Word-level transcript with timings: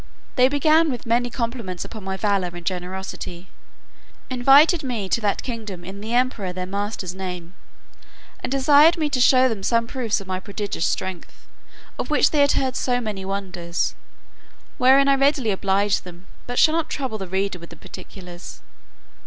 They 0.35 0.47
began 0.47 0.89
with 0.89 1.05
many 1.05 1.29
compliments 1.29 1.85
upon 1.85 2.03
my 2.03 2.17
valour 2.17 2.49
and 2.55 2.65
generosity, 2.65 3.49
invited 4.31 4.81
me 4.83 5.07
to 5.07 5.21
that 5.21 5.43
kingdom 5.43 5.85
in 5.85 6.01
the 6.01 6.11
emperor 6.15 6.51
their 6.51 6.65
master's 6.65 7.13
name, 7.13 7.53
and 8.41 8.51
desired 8.51 8.97
me 8.97 9.09
to 9.11 9.21
show 9.21 9.47
them 9.47 9.61
some 9.61 9.85
proofs 9.85 10.19
of 10.19 10.25
my 10.25 10.39
prodigious 10.39 10.87
strength, 10.87 11.45
of 11.99 12.09
which 12.09 12.31
they 12.31 12.39
had 12.41 12.53
heard 12.53 12.75
so 12.75 12.99
many 12.99 13.23
wonders; 13.23 13.93
wherein 14.79 15.07
I 15.07 15.13
readily 15.13 15.51
obliged 15.51 16.03
them, 16.03 16.25
but 16.47 16.57
shall 16.57 16.73
not 16.73 16.89
trouble 16.89 17.19
the 17.19 17.27
reader 17.27 17.59
with 17.59 17.69
the 17.69 17.75
particulars. 17.75 18.61